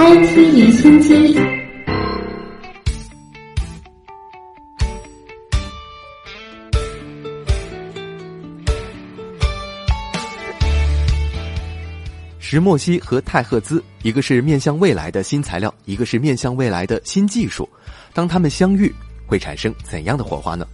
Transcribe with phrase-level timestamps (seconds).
[0.00, 1.36] IT 离心机。
[12.38, 17.68] 石墨烯和钛赫兹，一个是面向未来的新材料，一个是面向未来的新技术。
[18.14, 18.94] 当它们相遇，
[19.26, 20.66] 会产生怎样的火花呢？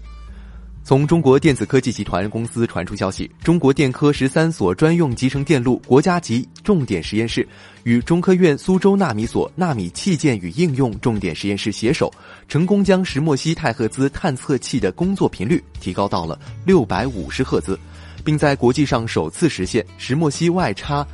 [0.86, 7.48] 从中国电子科技集团公司传出消息，中国电科十三所专用集成电路国家级重点实验室
[7.84, 12.12] 与中科院苏州纳米所纳米器件与应用重点实验室携手，
[12.48, 17.80] 成功将石墨烯太赫兹探测器的工作频率提高到了六百五十赫兹，
[18.22, 21.06] 并在国际上首次实现石墨烯外插。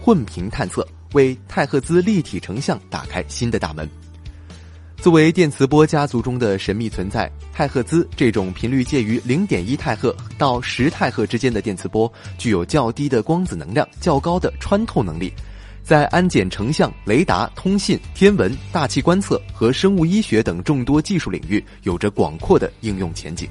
[0.00, 3.90] 混频探测为太赫兹立体成像打开新的大门。
[5.08, 15.32] 作为电磁波家族中的神秘存在，太赫兹这种频率介于零点一太赫到十太赫之间的电磁波，具有较低的光子能量、较高的穿透能力，
[15.82, 23.48] 在安检成像、雷达、通信、天文、大气观测和生物医学等众多技术领域有着广阔的应用前景。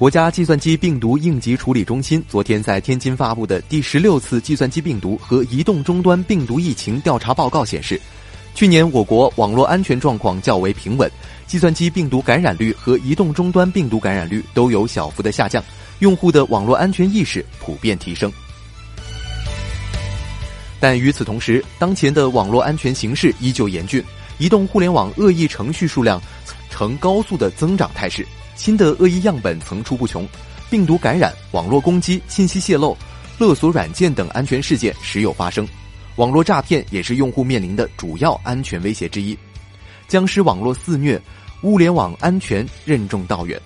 [0.00, 8.00] 国家计算机病毒应急处理中心昨天在天津发布的第十六次计算机病毒和移动终端病毒疫情调查报告显示，
[8.54, 11.06] 去年我国网络安全状况较为平稳，
[11.46, 15.62] 计算机病毒感染率和移动终端病毒感染率都有小幅的下降，
[15.98, 18.32] 用户的网络安全意识普遍提升。
[20.80, 24.02] 但与此同时，当前的网络安全形势依旧严峻，
[24.38, 26.18] 移动互联网恶意程序数量
[26.70, 28.26] 呈高速的增长态势。
[28.54, 30.26] 新的恶意样本层出不穷，
[30.68, 32.96] 病毒感染、网络攻击、信息泄露、
[33.38, 35.66] 勒索软件等安全事件时有发生，
[36.16, 39.36] 网络诈骗也是用户面临的主要安全威胁之一。
[40.08, 41.20] 僵尸网络肆虐，
[41.62, 43.58] 物联网安全任重道远，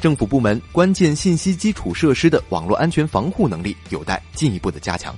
[0.00, 5.16] 政府部门关键信息基础设施的网络安全防护能力有待进一步的加强。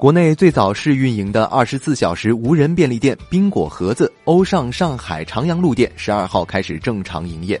[0.00, 7.60] 国内最早试运营的二十四小时无人便利店冰果盒子欧尚上海长阳路店十二号开始正常营业，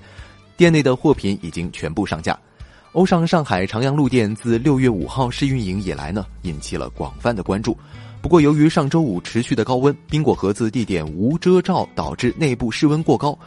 [0.56, 2.38] 店内的货品已经全部上架。
[2.92, 7.76] 欧尚上海长阳路店自六月五号试运营以来呢，引起了广泛的关注。
[8.22, 13.38] 不过，由于上周五持续的高温，冰果盒子地点无遮罩，导致内部室温过高。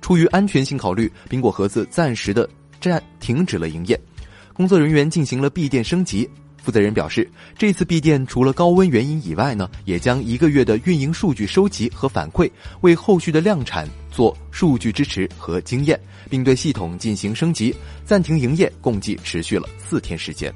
[0.00, 2.50] 出于安全性考虑，冰果盒子暂时的
[2.80, 3.96] 暂停止了营业，
[4.52, 6.28] 工作人员进行了闭店升级。
[6.62, 12.50] 负责人表示，这次闭店除了高温原因以外呢，也将一个月的运营数据收集和反馈，
[12.82, 15.98] 为后续的量产做数据支持和经验，
[16.28, 17.74] 并对系统进行升级。
[18.04, 20.52] 暂停营业共计持续了四天时间。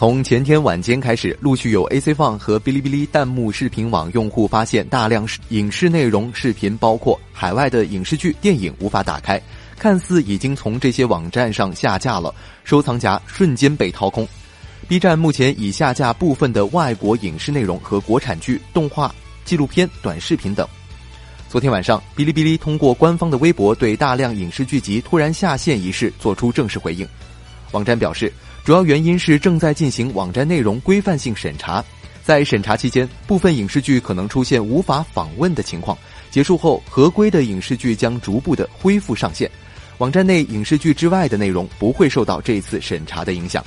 [0.00, 9.38] 从前天晚间开始，陆续有 AC 放和哔哩哔哩弹幕视频网用户发现大量影视内容视频，包括海外的影视剧、电影无法打开，
[9.78, 12.34] 看似已经从这些网站上下架了，
[12.64, 14.26] 收藏夹瞬间被掏空。
[14.88, 20.66] B 站目前已下架部分的外国影视内容和国产剧、动画、纪录片、短视频等。
[21.46, 27.06] 昨天晚上，哔哩哔哩通过官方的微博对大量影视剧集突然下线一事作出正式回应，
[27.72, 28.32] 网站表示。
[28.64, 31.84] 主要原因是正在进行网站内容规范性审查，
[32.22, 35.96] 在审查期间，部分影视剧可能出现无法访问的情况。
[36.30, 39.50] 结束后，合规的影视剧将逐步的恢复上线，
[39.98, 43.64] 网站内影视剧之外的内容不会受到这次审查的影响。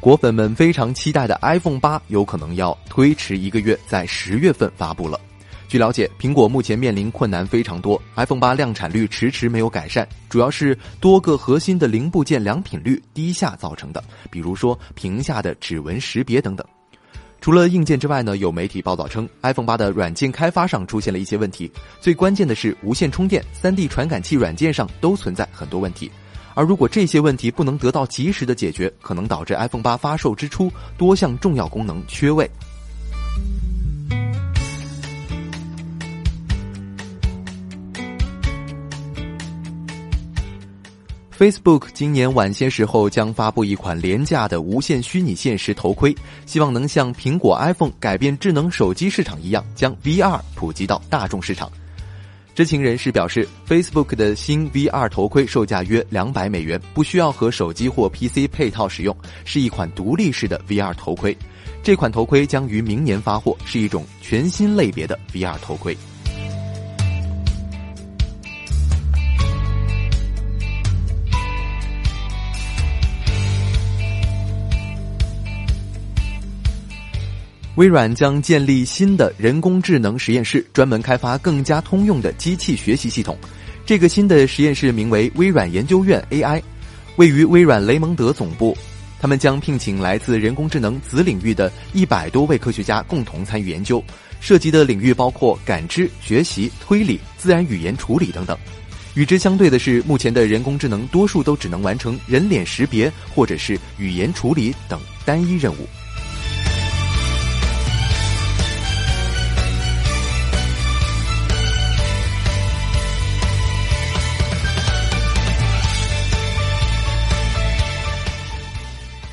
[0.00, 5.20] 果粉们非常期待的 iPhone 八有可能要推迟一个月，在十月份发布了。
[5.68, 16.66] 据了解，苹果目前面临困难非常多，iPhone 八量产率迟迟没有改善，主要是多个核心的零部件良品率低下造成的，比如说屏下的指纹识别等等。
[17.42, 21.70] 除了硬件之外呢，有媒体报道称，iPhone 八的软件开发上出现了一些问题，
[22.00, 26.10] 最关键的是无线充电、3D 传感器软件上都存在很多问题。
[26.60, 32.46] 而如果这些问题不能得到及时的解决，可能导致 iPhone 八发售之初多项重要功能缺位。
[41.38, 46.14] Facebook 今年晚些时候将发布一款廉价的无线虚拟现实头盔，
[46.44, 51.72] 希望能像苹果 iPhone 改变智能手机市场一样，将 VR 普及到大众市场。
[52.54, 61.36] 知情人士表示，Facebook 的新 VR 头盔售价约两百美元，不需要和手机或 PC 配套使用，是一款独立式的 VR 头盔。
[61.82, 65.96] 这款头盔将于明年发货，是一种全新类别的 VR 头盔。
[77.80, 83.38] 微软将建立新的人工智能实验室，专门开发更加通用的机器学习系统。
[83.86, 86.60] 这个新的实验室名为微软研究院 AI，
[87.16, 88.76] 位于微软雷蒙德总部。
[89.18, 94.04] 他们将聘请来自人工智能子领域的一百多位科学家共同参与研究，
[94.42, 98.54] 涉及的领域包括感知、学习、推理、自然语言处理等等。
[99.14, 105.88] 与之相对的是，目前的人工智能多数都只能完成人脸识别或者是语言处理等单一任务。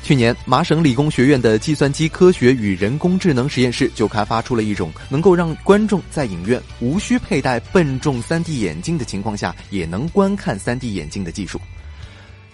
[0.08, 11.60] 去年，麻省理工学院的计算机科学与人工智能实验室就开发出了一种能够让观众在影院无需佩戴笨重 3D 眼镜的情况下也能观看 3D 眼镜的技术。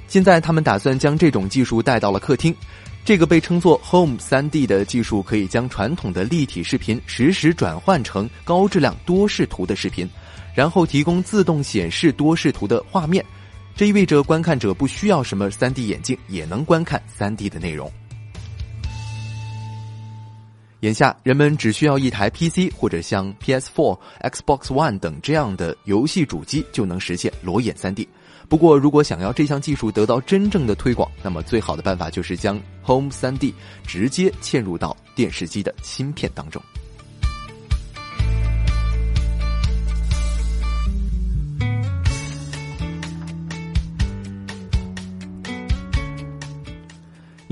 [0.09, 2.53] 现在，他们打算将这种技术带到了客厅。
[3.05, 10.11] 这个被称作 Home 3D 的技术可以将传统的立体视频实时转换成高质量多视图的视频，
[10.57, 13.25] 然后提供自动显示多视图的画面。
[13.77, 17.91] 这意味着观看者不需要什么 3D 眼镜也能观看 3D 的内容。
[20.81, 28.07] 眼下，人们只需要一台 PC 或者像 PS4、Xbox One 等这样的游戏主机就能实现裸眼 3D。
[28.49, 33.55] 不过，如果想要这项技术得到真正的推广，那么最好的办法就是将 Home 3D
[33.87, 36.63] 直接嵌入到电视机的芯片当中。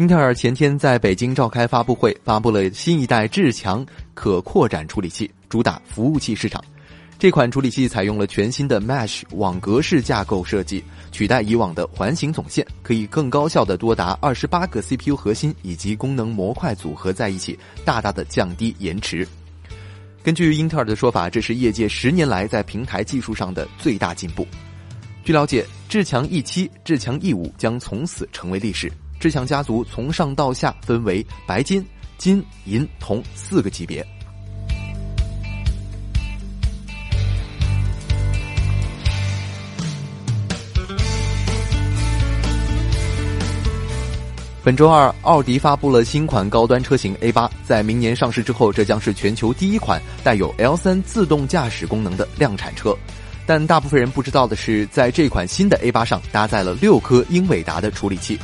[0.02, 6.60] 英特尔前天在北京召开发布会，发布了新一代至强可扩展处理器，主打服务器市场。
[7.20, 10.82] 这款处理器采用了全新的 Mesh 网格式架构设计，
[11.12, 19.25] 取代以往的环形总线，可以更高效的多达二十八个 CPU 核心以及功能模块组合在一起，大大的降低延迟。
[20.20, 24.44] 根据英特尔的说法，这是业界十年来在平台技术上的最大进步。
[25.25, 28.93] 据了解，至强 E 七、至强 E 五将从此成为历史。
[29.22, 31.86] 志强家族从上到下分为白金、
[32.19, 34.04] 金、银、铜四个级别。
[44.64, 52.92] 本周二，奥迪发布了新款高端车型 A 八，在明年上市之后，这将是全球第一款带有 L 三自动驾驶功能的量产车。
[53.46, 58.36] 但大部分人不知道的是，在这款新的 A 八上搭载了六颗英伟达的处理器。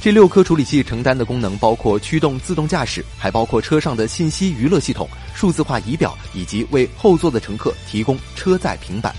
[0.00, 9.12] 这六颗处理器承担的功能包括驱动自动驾驶，还包括车上的信息娱乐系统、数字化仪表，以及为后座的乘客提供车载平板。